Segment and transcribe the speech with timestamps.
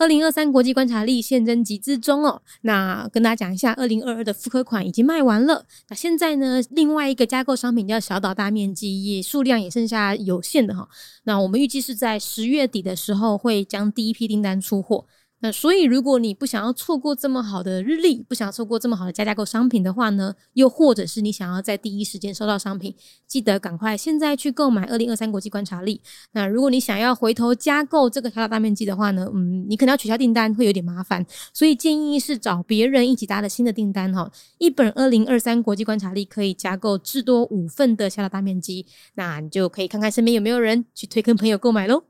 [0.00, 2.40] 二零二三国际观察力现征集之中哦。
[2.62, 5.66] 那跟大家讲一下，二零二二的复刻款已经卖完了。
[5.90, 10.88] 那现在呢，另外一个加购商品叫小岛大面积，也数量也剩下有限的哈。
[11.24, 15.04] 那我们预计是在十月底的时候会将第一批订单出货。
[15.42, 22.94] 那所以，如果你不想要错过这么好的日历，不想错过这么好的加价购商品的话呢，又或者是你想要在第一时间收到商品，
[23.26, 26.02] 记得赶快现在去购买二零二三国际观察力。
[26.32, 34.30] 那如果你想要回头加购这个小小大面积的话呢，嗯，你可能要取消订单，会有点麻烦，所以建议是找别人一起搭的新的订单哈。
[34.58, 42.04] 一本二零二三国际观察力可以加购至多五份的小小大面积，那你就可以看看身边有没有人去推跟朋友购买喽。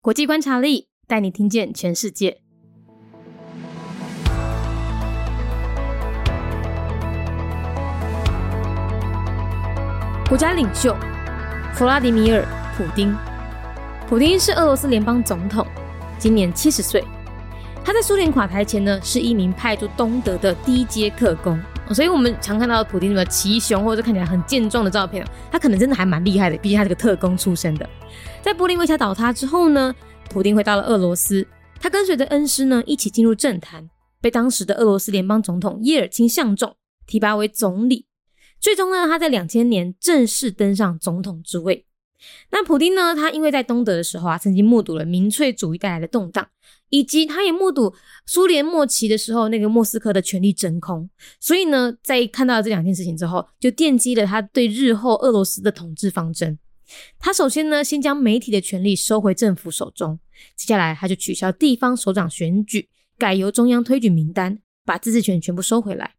[0.00, 0.93] 国际观察力。
[1.06, 2.38] 带你听见全世界。
[10.28, 10.96] 国家领袖
[11.74, 12.42] 弗拉迪米尔·
[12.76, 13.14] 普丁，
[14.08, 15.66] 普丁是俄罗斯联邦总统，
[16.18, 17.04] 今年七十岁。
[17.84, 27.86] 他在苏联垮台前呢，是一名派驻东德的低阶特工，所以我们常看到普丁什么骑熊或者看起来很健壮的照片，他可能真的还蛮厉害的，毕竟他是个特工出身的。
[28.40, 29.94] 在柏林围墙倒塌之后呢？
[30.30, 31.46] 普丁回到了俄罗斯，
[31.80, 33.88] 他跟随着恩师呢一起进入政坛，
[34.20, 38.06] 被当时的俄罗斯联邦总统叶尔钦相中，提拔为总理。
[38.60, 41.86] 最终呢，他在两千年正式登上总统之位。
[42.50, 46.48] 那普丁呢，他因为在东德的时候啊，曾经目睹了民粹主义带来的动荡，
[46.88, 47.94] 以及他也目睹
[48.26, 56.58] 苏联末期的时候那个莫斯科的权力真空，所以呢，在看到这两件事情之后，就奠基了他对日后俄罗斯的统治方针。
[57.18, 60.18] 他首先呢，先将媒体的权力收回政府手中，
[60.56, 66.14] 接下来他就取消地方首长选举，改由中央推举名单，把自治权全部收回来。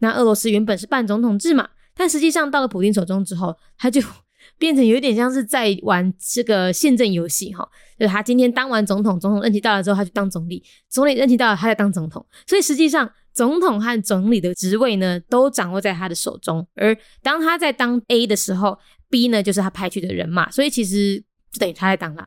[0.00, 4.02] 那俄罗斯原本是半总统制嘛，但实际上到了普京手中之后，他就
[4.58, 7.66] 变成有点像是在玩这个宪政游戏哈，
[7.98, 16.66] 就是他今天当完总统，总统任期到了之后，他就当总理，总理任期到了，他再当总统，所以实际上总统和总理的职位呢，都掌握在他的手中。
[16.74, 18.78] 而当他在当 A 的时候
[19.12, 22.26] ，B 呢，就是他派去的人嘛，所以其实就等于他在当了。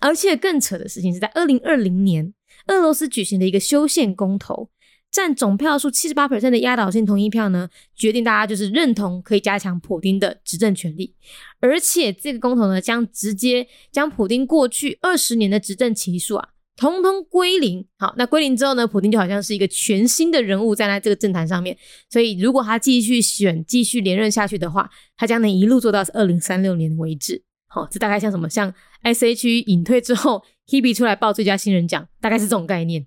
[0.00, 2.34] 而且更扯的事情是在二零二零年，
[2.66, 4.70] 俄罗斯举行的一个修宪公投，
[5.10, 11.14] 占总票数七十八%的压倒性同意票呢，决定大家就是认同可以加强普丁的执政权力，
[11.60, 16.49] 而且这个公投呢，将直接将普丁过去二十年的执政期数啊。
[16.76, 18.86] 通通归零，好，那归零之后呢？
[18.86, 21.76] 普京就好像是一个全新的人物站在这个政坛上面，
[22.08, 27.44] 所以如果他继续选、继续连任下去的话，他将能一路做到二零三六年为止。
[27.66, 28.48] 好，这大概像什么？
[28.48, 28.72] 像
[29.02, 33.06] S H 隐退之后，Hebe 出来报最佳新人奖，大概是这种概念。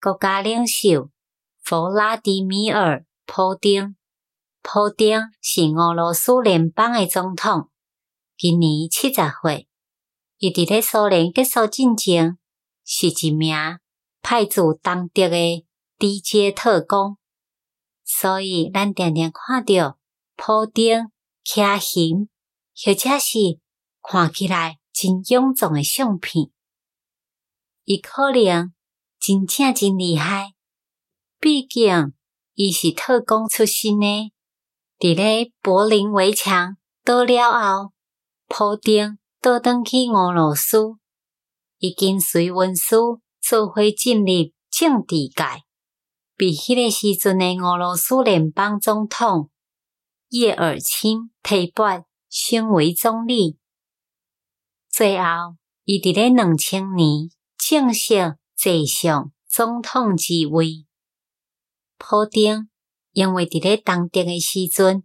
[0.00, 1.10] 国家领袖
[1.62, 3.94] 弗拉迪米尔·普丁，
[4.60, 7.68] 普丁是俄罗斯联邦的总统，
[8.36, 9.68] 今年七十岁。
[10.42, 12.36] 伊伫咧苏联结束进前，
[12.84, 13.54] 是一名
[14.22, 15.64] 派驻东德诶
[15.96, 17.16] 低阶特工，
[18.04, 19.98] 所以咱常常看到
[20.34, 21.12] 普丁
[21.44, 22.28] 骑行，
[22.74, 23.60] 或者是
[24.02, 26.50] 看起来真臃肿诶相片。
[27.84, 28.74] 伊可能
[29.20, 30.54] 真正真厉害，
[31.38, 32.14] 毕竟
[32.54, 34.32] 伊是特工出身诶。
[34.98, 37.92] 伫咧柏林围墙倒了后，
[38.48, 39.20] 普丁。
[39.42, 40.94] 倒转去俄罗斯，
[41.78, 45.64] 已经随文书做伙进入政治界，
[46.36, 49.50] 被迄个时阵的俄罗斯联邦总统
[50.28, 53.58] 叶尔钦提拔升为总理。
[54.88, 57.28] 最后，伊伫咧两千年
[57.58, 60.86] 正式坐上总统之位。
[61.98, 62.68] 普京
[63.10, 65.02] 因为伫咧当德的时阵，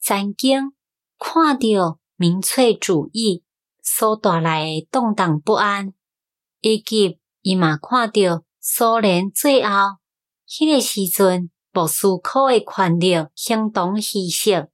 [0.00, 0.72] 曾经
[1.18, 3.42] 看到民粹主义。
[3.82, 5.92] 所带来诶动荡不安，
[6.60, 9.70] 以及伊嘛看到苏联最后
[10.48, 14.68] 迄个时阵莫斯科诶权力相当稀释，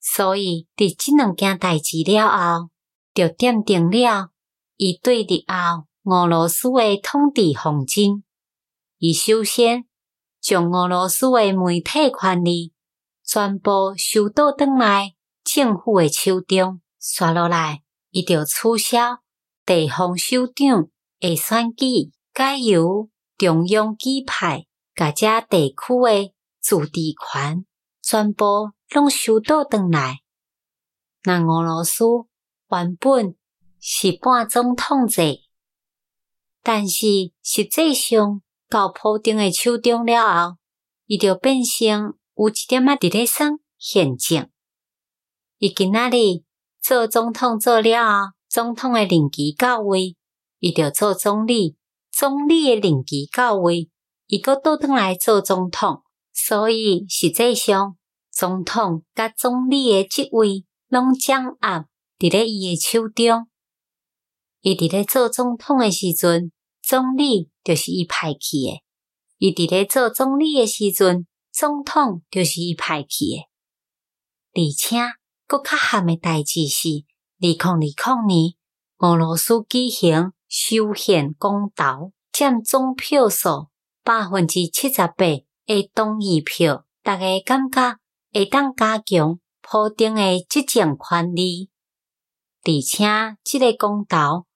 [0.00, 2.68] 所以伫即两件代志了后，
[3.14, 4.28] 就奠定了
[4.76, 8.22] 伊对日后俄罗斯诶统治方针。
[8.98, 9.86] 伊首先
[10.40, 12.72] 将俄罗斯诶媒体权利
[13.24, 17.82] 全部收到转来政府诶手中，刷落来。
[18.12, 19.22] 伊就取消
[19.64, 27.64] 地方首长诶选举，改由中央举派，甲遮地区诶自治权
[28.02, 30.18] 全部拢收倒转来。
[31.24, 32.04] 那俄罗斯
[32.68, 33.34] 原本
[33.80, 35.40] 是半总统制，
[36.62, 37.06] 但是
[37.42, 40.58] 实际上到普京诶手中了后，
[41.06, 44.50] 伊就变成有一点仔伫咧算现政。
[45.56, 46.44] 伊今仔日。
[46.82, 50.16] 做总统做了后，总统诶任期到位，
[50.58, 51.76] 伊就做总理，
[52.10, 53.88] 总理诶任期到位，
[54.26, 56.02] 伊阁倒转来做总统，
[56.32, 57.96] 所以实际上
[58.32, 61.86] 总统甲总理诶职位拢掌握
[62.18, 63.46] 伫咧伊诶手中。
[64.60, 66.50] 伊伫咧做总统诶时阵，
[66.82, 68.82] 总理就是伊派去诶；
[69.38, 73.48] 伊伫咧做总理诶时阵，总统就是伊派去诶。
[74.54, 74.98] 而且，
[75.52, 76.88] 佫较含诶代志是，
[77.38, 78.54] 二零二零年
[79.00, 83.68] 俄罗斯举行修宪公投，占总票数
[84.02, 85.26] 百分之七十八
[85.66, 87.98] 诶同意票，逐个感觉
[88.32, 91.68] 会当加强普丁诶执政权利。
[92.64, 94.46] 而且，即个公投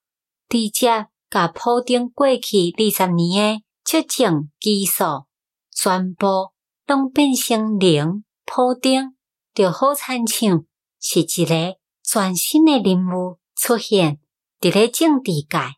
[0.49, 5.27] 直接甲普丁过去二十年诶执政基数
[5.71, 6.53] 全部
[6.87, 8.25] 拢变成零。
[8.47, 9.15] 普丁
[9.53, 10.65] 就好亲像
[11.01, 14.19] 是一个全新诶人物出现
[14.61, 15.77] 伫咧政治界。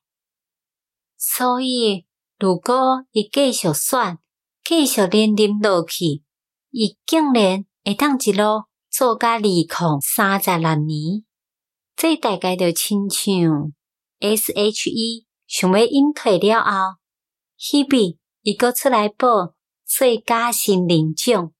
[1.17, 2.06] 所以，
[2.38, 4.19] 如果伊继续选，
[4.65, 6.23] 继续连任落去，
[6.70, 9.67] 伊竟然会当一路做甲二零
[10.00, 11.25] 三十六年，
[11.97, 13.73] 这大概就亲像。
[14.21, 16.71] S.H.E 想要隐退了后
[17.59, 19.55] ，Hebe 伊阁出来报
[19.85, 21.53] 最佳新人奖，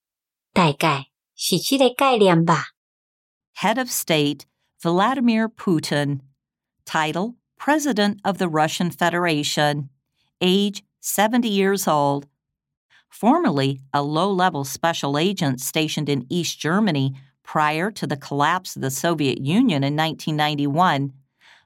[0.53, 1.07] 大概
[1.37, 2.65] 是即个概念吧。
[3.59, 4.47] Head of State
[4.81, 6.21] Vladimir Putin,
[6.85, 9.89] title President of the Russian Federation,
[10.41, 12.29] age 70 years old.
[13.09, 18.83] Formerly a low level special agent stationed in East Germany prior to the collapse of
[18.83, 21.13] the Soviet Union in 1991.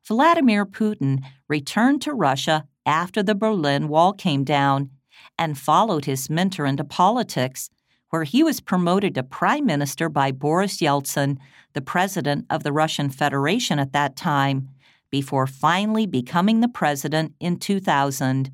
[0.03, 4.89] Vladimir Putin returned to Russia after the Berlin Wall came down
[5.37, 7.69] and followed his mentor into politics,
[8.13, 11.39] where he was promoted to prime minister by Boris Yeltsin,
[11.73, 14.69] the president of the Russian Federation at that time,
[15.11, 18.53] before finally becoming the president in 2000.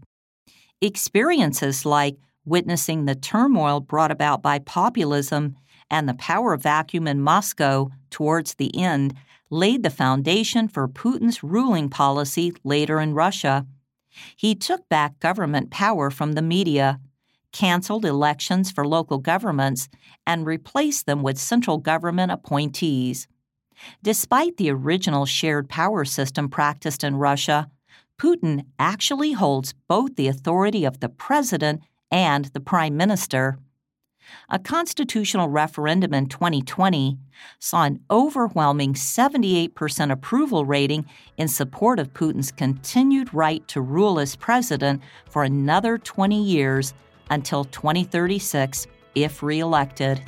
[0.80, 5.56] Experiences like witnessing the turmoil brought about by populism
[5.90, 9.12] and the power vacuum in Moscow towards the end
[9.50, 13.66] laid the foundation for Putin's ruling policy later in Russia.
[14.36, 17.00] He took back government power from the media,
[17.52, 19.88] canceled elections for local governments,
[20.26, 23.28] and replaced them with central government appointees.
[24.02, 27.70] Despite the original shared power system practiced in Russia,
[28.20, 33.58] Putin actually holds both the authority of the president and the prime minister
[34.48, 37.18] a constitutional referendum in 2020
[37.58, 41.06] saw an overwhelming 78% approval rating
[41.36, 46.94] in support of Putin's continued right to rule as president for another 20 years
[47.28, 48.84] until 2036
[49.14, 50.18] if reelected.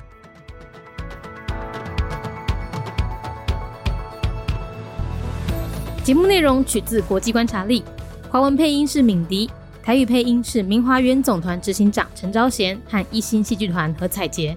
[6.02, 7.84] 节目内容取自国际观察力，
[8.30, 9.50] 华文配音是敏迪。
[9.82, 14.56] 台语配音是明华园总团执行长陈昭贤和一星戏剧团何彩杰，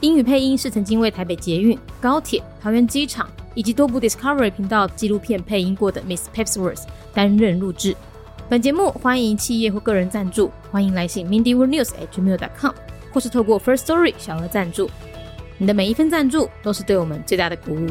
[0.00, 7.96] 英语配音是曾经为台北捷运、高铁、桃园机场以及多部 Discovery 频道纪录片配音过的 Miss Pepsworth 担任录制。
[8.50, 12.72] 本节目欢迎企业或个人赞助，欢迎来信 mindyworldnews@gmail.com
[13.12, 14.90] 或是透过 First Story 小额赞助。
[15.56, 17.86] 你的每一份赞助都是对我们最大的鼓舞。